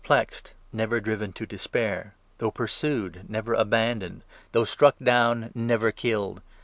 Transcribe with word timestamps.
337 0.03 0.07
plexed, 0.09 0.53
never 0.75 0.99
driven 0.99 1.31
to 1.31 1.45
despair; 1.45 2.15
though 2.39 2.49
pursued, 2.49 3.29
never 3.29 3.53
aban 3.55 3.99
9 3.99 3.99
doned; 3.99 4.21
though 4.51 4.65
struck 4.65 4.95
down, 4.97 5.51
never 5.53 5.91
killed 5.91 6.41